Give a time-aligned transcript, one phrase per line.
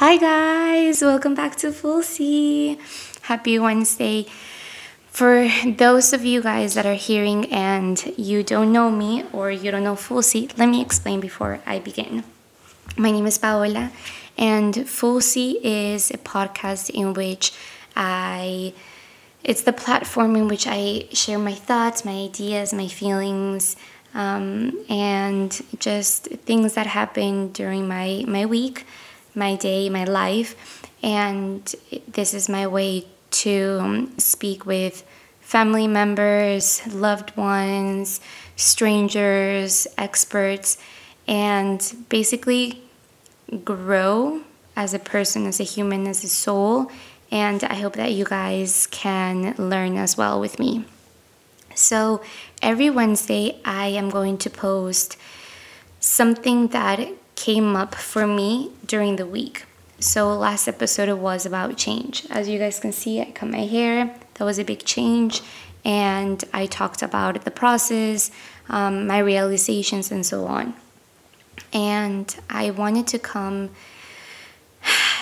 [0.00, 2.78] Hi, guys, welcome back to Full C.
[3.20, 4.24] Happy Wednesday.
[5.08, 9.70] For those of you guys that are hearing and you don't know me or you
[9.70, 12.24] don't know Full C, let me explain before I begin.
[12.96, 13.92] My name is Paola,
[14.38, 17.52] and Full C is a podcast in which
[17.94, 18.72] I
[19.44, 23.76] it's the platform in which I share my thoughts, my ideas, my feelings,
[24.14, 28.86] um, and just things that happen during my, my week
[29.34, 30.82] my day, my life.
[31.02, 31.74] And
[32.08, 35.04] this is my way to speak with
[35.40, 38.20] family members, loved ones,
[38.56, 40.78] strangers, experts,
[41.26, 42.82] and basically
[43.64, 44.42] grow
[44.76, 46.90] as a person, as a human, as a soul.
[47.30, 50.84] And I hope that you guys can learn as well with me.
[51.74, 52.20] So
[52.60, 55.16] every Wednesday, I am going to post
[56.00, 57.00] something that
[57.40, 59.64] came up for me during the week.
[59.98, 62.26] So last episode was about change.
[62.28, 64.14] As you guys can see, I cut my hair.
[64.34, 65.40] That was a big change.
[65.82, 68.30] And I talked about the process,
[68.68, 70.74] um, my realizations, and so on.
[71.72, 73.70] And I wanted to come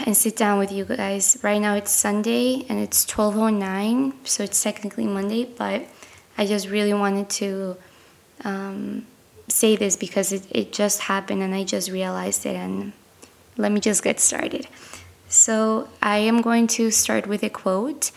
[0.04, 1.38] and sit down with you guys.
[1.42, 5.86] Right now it's Sunday and it's 12:09, so it's technically Monday, but
[6.36, 7.76] I just really wanted to
[8.44, 9.06] um,
[9.48, 12.56] say this because it, it just happened and I just realized it.
[12.56, 12.92] And
[13.56, 14.66] let me just get started.
[15.28, 18.12] So, I am going to start with a quote,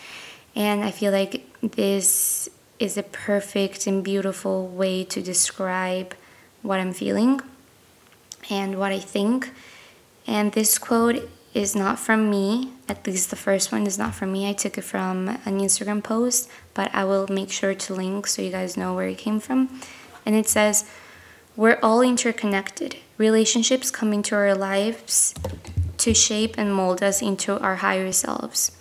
[0.56, 2.48] and I feel like this
[2.80, 6.16] is a perfect and beautiful way to describe
[6.62, 7.42] what I'm feeling
[8.50, 9.52] and what I think.
[10.26, 14.32] And this quote is not from me, at least the first one is not from
[14.32, 14.50] me.
[14.50, 18.42] I took it from an Instagram post, but I will make sure to link so
[18.42, 19.82] you guys know where it came from.
[20.26, 20.90] And it says,
[21.56, 22.98] we're all interconnected.
[23.18, 25.34] Relationships come into our lives
[25.98, 28.72] to shape and mold us into our higher selves.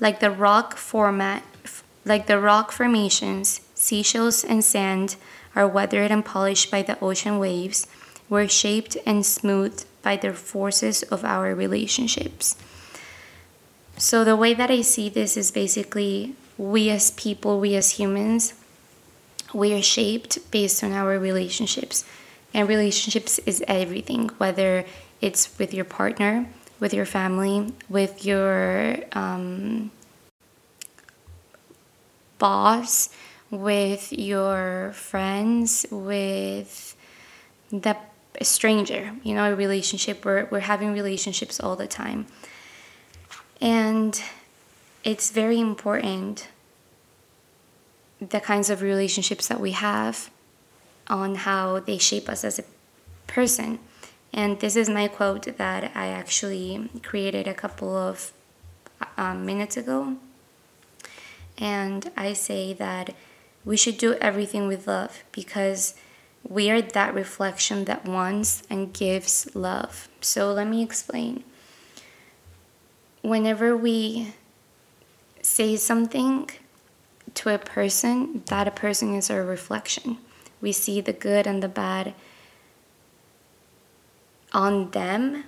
[0.00, 1.42] Like the rock format,
[2.04, 5.16] like the rock formations, seashells and sand
[5.56, 7.86] are weathered and polished by the ocean waves.
[8.28, 12.56] We're shaped and smoothed by the forces of our relationships.
[13.96, 18.54] So the way that I see this is basically we as people, we as humans,
[19.52, 22.04] we are shaped based on our relationships.
[22.52, 24.84] And relationships is everything, whether
[25.20, 26.46] it's with your partner,
[26.80, 29.90] with your family, with your um,
[32.38, 33.10] boss,
[33.50, 36.96] with your friends, with
[37.70, 37.96] the
[38.42, 39.12] stranger.
[39.22, 40.24] You know, a relationship.
[40.24, 42.26] We're, we're having relationships all the time.
[43.60, 44.20] And
[45.04, 46.48] it's very important
[48.20, 50.30] the kinds of relationships that we have
[51.08, 52.64] on how they shape us as a
[53.26, 53.78] person.
[54.32, 58.32] And this is my quote that I actually created a couple of
[59.16, 60.16] um, minutes ago.
[61.58, 63.14] And I say that
[63.64, 65.94] we should do everything with love because
[66.48, 70.08] we are that reflection that wants and gives love.
[70.20, 71.44] So let me explain.
[73.22, 74.32] Whenever we
[75.42, 76.48] say something
[77.40, 80.18] to a person, that a person is our reflection.
[80.60, 82.12] We see the good and the bad
[84.52, 85.44] on them,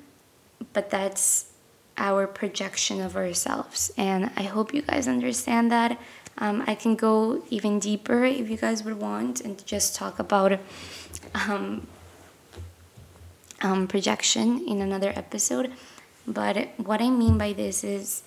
[0.73, 1.53] but that's
[1.99, 3.93] our projection of ourselves.
[3.99, 6.01] And I hope you guys understand that.
[6.39, 10.59] Um, I can go even deeper if you guys would want and just talk about
[11.35, 11.87] um,
[13.61, 15.71] um, projection in another episode.
[16.27, 18.23] But what I mean by this is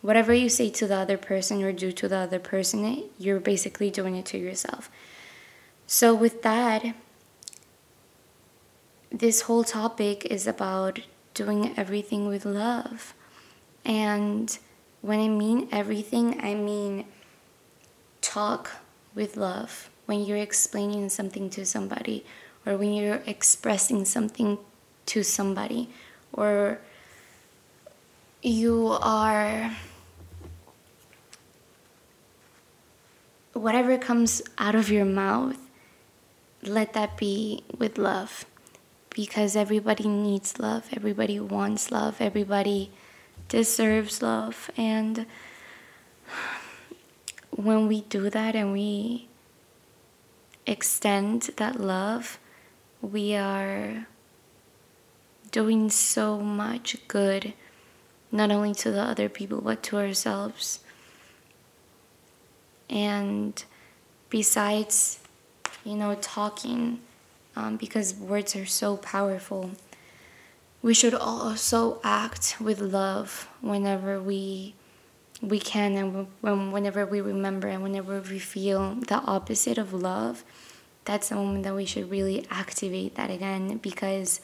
[0.00, 3.40] whatever you say to the other person or do to the other person, eh, you're
[3.40, 4.90] basically doing it to yourself.
[5.86, 6.94] So, with that,
[9.10, 11.00] this whole topic is about
[11.34, 13.14] doing everything with love.
[13.84, 14.56] And
[15.00, 17.06] when I mean everything, I mean
[18.20, 18.70] talk
[19.14, 19.90] with love.
[20.06, 22.24] When you're explaining something to somebody,
[22.66, 24.58] or when you're expressing something
[25.06, 25.90] to somebody,
[26.32, 26.80] or
[28.42, 29.72] you are
[33.58, 35.58] whatever comes out of your mouth
[36.62, 38.44] let that be with love
[39.10, 42.90] because everybody needs love, everybody wants love, everybody
[43.48, 44.70] deserves love.
[44.76, 45.26] And
[47.50, 49.28] when we do that and we
[50.66, 52.38] extend that love,
[53.00, 54.06] we are
[55.50, 57.54] doing so much good,
[58.30, 60.80] not only to the other people, but to ourselves.
[62.90, 63.62] And
[64.30, 65.20] besides
[65.84, 67.00] you know, talking
[67.56, 69.70] um, because words are so powerful.
[70.82, 74.74] we should also act with love whenever we
[75.40, 80.44] we can and when, whenever we remember and whenever we feel the opposite of love
[81.04, 84.40] that's the moment that we should really activate that again because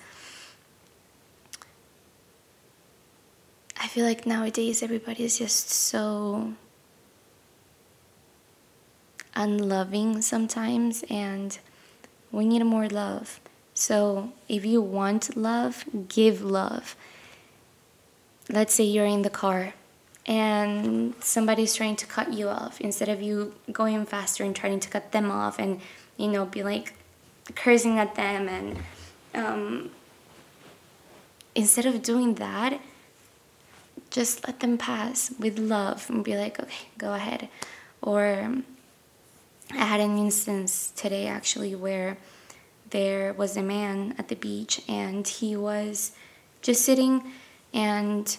[3.78, 6.54] I feel like nowadays everybody is just so
[9.36, 11.58] unloving sometimes and
[12.32, 13.40] we need more love.
[13.74, 16.96] So if you want love, give love.
[18.48, 19.74] Let's say you're in the car
[20.26, 24.88] and somebody's trying to cut you off instead of you going faster and trying to
[24.88, 25.80] cut them off and
[26.16, 26.94] you know be like
[27.54, 28.78] cursing at them and
[29.34, 29.90] um,
[31.54, 32.80] instead of doing that
[34.10, 37.48] just let them pass with love and be like okay go ahead
[38.00, 38.62] or
[39.72, 42.16] i had an instance today actually where
[42.90, 46.12] there was a man at the beach and he was
[46.62, 47.32] just sitting
[47.72, 48.36] and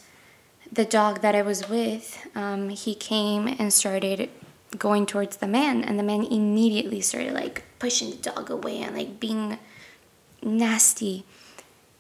[0.71, 4.29] the dog that I was with, um, he came and started
[4.77, 8.95] going towards the man, and the man immediately started like pushing the dog away and
[8.95, 9.57] like being
[10.41, 11.25] nasty.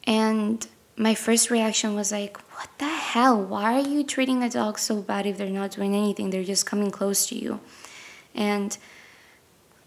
[0.05, 0.65] And
[0.97, 3.41] my first reaction was like, what the hell?
[3.41, 6.29] Why are you treating the dog so bad if they're not doing anything?
[6.29, 7.59] They're just coming close to you.
[8.33, 8.77] And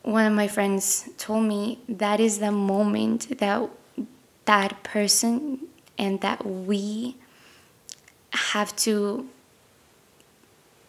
[0.08, 3.68] one of my friends told me that is the moment that
[4.46, 5.58] that person
[5.98, 7.14] and that we
[8.32, 9.28] have to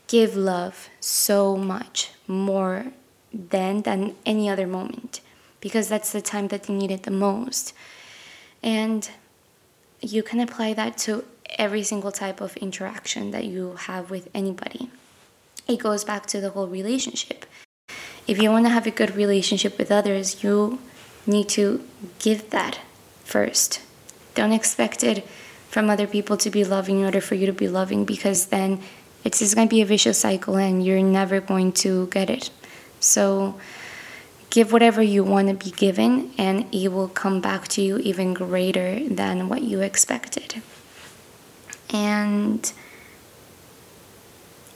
[0.07, 2.94] give love so much more
[3.33, 5.19] then than any other moment
[5.60, 7.74] because that's the time that you need it the most.
[8.63, 9.10] And
[10.00, 11.25] you can apply that to
[11.57, 14.89] every single type of interaction that you have with anybody.
[15.68, 17.45] It goes back to the whole relationship.
[18.30, 20.78] If you want to have a good relationship with others, you
[21.26, 21.84] need to
[22.20, 22.78] give that
[23.24, 23.81] first.
[24.36, 25.28] Don't expect it
[25.68, 28.81] from other people to be loving in order for you to be loving because then
[29.24, 32.52] it's just going to be a vicious cycle and you're never going to get it.
[33.00, 33.60] So
[34.52, 38.36] give whatever you want to be given and it will come back to you even
[38.36, 40.62] greater than what you expected.
[41.92, 42.72] And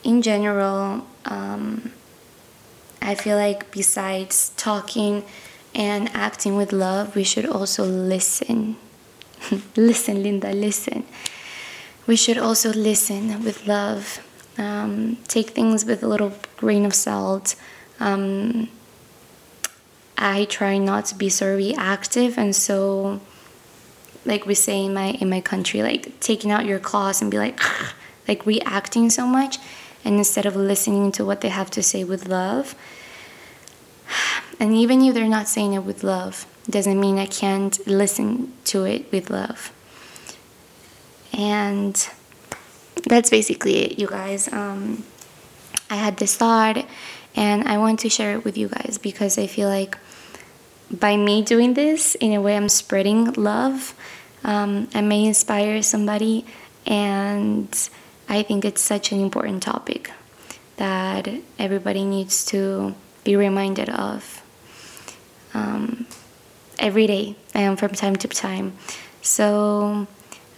[0.04, 1.92] in general, um,
[3.04, 5.24] I feel like besides talking
[5.76, 8.78] and acting with love, we should also listen
[9.76, 11.06] listen, Linda, listen.
[12.08, 14.20] We should also listen with love.
[14.58, 17.56] Um, take things with a little grain of salt.
[18.00, 18.70] Um,
[20.18, 23.20] I try not to be so reactive, and so,
[24.26, 27.38] like we say in my in my country, like taking out your claws and be
[27.38, 27.60] like,
[28.28, 29.58] like reacting so much,
[30.04, 32.76] and instead of listening to what they have to say with love.
[34.60, 38.86] And even if they're not saying it with love, doesn't mean I can't listen to
[38.86, 39.72] it with love.
[41.34, 41.96] And
[43.08, 44.52] that's basically it, you guys.
[44.52, 45.04] Um,
[45.90, 46.86] I had this thought
[47.36, 49.98] and I want to share it with you guys because I feel like
[50.92, 53.96] by me doing this, in a way, I'm spreading love.
[54.44, 56.46] Um, I may inspire somebody,
[56.86, 57.90] and
[58.30, 60.12] I think it's such an important topic
[60.78, 61.30] that
[61.60, 64.42] everybody needs to be reminded of.
[65.54, 66.08] Um,
[66.80, 68.74] every day and from time to time.
[69.22, 70.08] So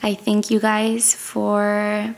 [0.02, 2.16] I thank you guys for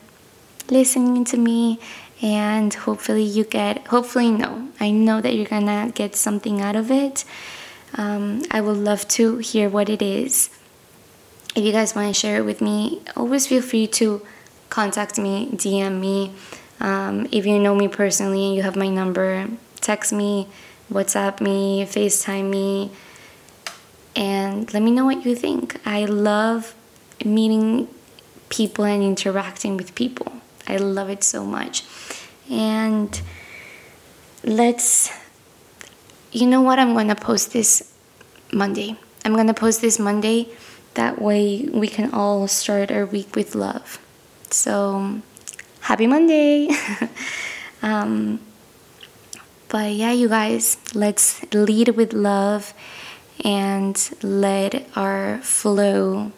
[0.69, 1.79] listening to me
[2.21, 6.91] and hopefully you get hopefully no i know that you're gonna get something out of
[6.91, 7.23] it
[7.93, 10.49] um, i would love to hear what it is
[11.55, 14.21] if you guys want to share it with me always feel free to
[14.69, 16.31] contact me dm me
[16.79, 19.47] um, if you know me personally and you have my number
[19.81, 20.47] text me
[20.91, 22.91] whatsapp me facetime me
[24.17, 25.79] and let me know what you think.
[25.85, 26.73] I love
[27.23, 27.87] meeting
[28.49, 30.33] people and interacting with people.
[30.67, 31.83] I love it so much.
[32.49, 33.21] And
[34.43, 35.11] let's,
[36.31, 36.79] you know what?
[36.79, 37.93] I'm going to post this
[38.51, 38.97] Monday.
[39.23, 40.49] I'm going to post this Monday.
[40.95, 43.99] That way we can all start our week with love.
[44.49, 45.21] So,
[45.81, 46.69] happy Monday!
[47.81, 48.39] um,
[49.67, 52.73] but yeah, you guys, let's lead with love
[53.43, 56.31] and let our flow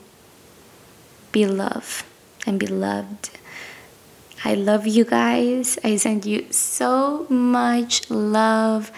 [1.32, 2.04] be love
[2.48, 3.30] and be loved.
[4.44, 5.78] I love you guys.
[5.84, 8.92] I send you so much love,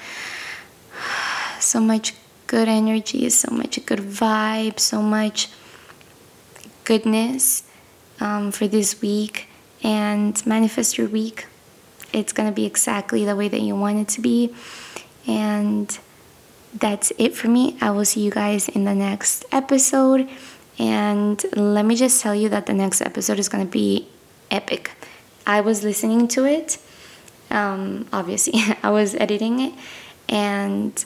[1.60, 2.14] so much
[2.48, 5.50] good energy, so much good vibe, so much
[6.86, 7.64] goodness
[8.22, 9.48] um, for this week
[9.84, 11.48] and manifest your week.
[12.14, 14.54] It's going to be exactly the way that you want it to be.
[15.28, 15.98] And
[16.74, 17.78] that's it for me.
[17.82, 20.30] I will see you guys in the next episode.
[20.78, 24.08] And let me just tell you that the next episode is going to be
[24.50, 24.92] epic.
[25.46, 26.78] I was listening to it.
[27.50, 29.74] Um, obviously, I was editing it,
[30.30, 31.04] and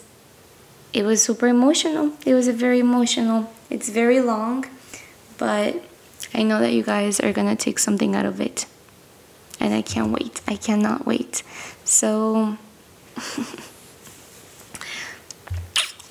[0.93, 2.13] it was super emotional.
[2.25, 3.51] It was a very emotional.
[3.69, 4.65] It's very long,
[5.38, 5.84] but
[6.36, 8.65] I know that you guys are gonna take something out of it,
[9.58, 10.42] and I can't wait.
[10.46, 11.44] I cannot wait.
[11.86, 12.58] So.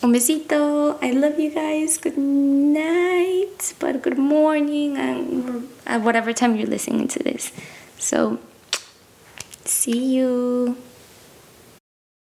[0.02, 0.98] Un besito.
[1.02, 1.98] I love you guys.
[1.98, 7.52] Good night, but good morning, and at whatever time you're listening to this.
[7.98, 8.38] So,
[9.64, 10.76] see you.